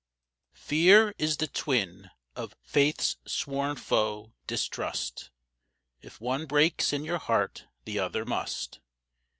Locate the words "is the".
1.19-1.45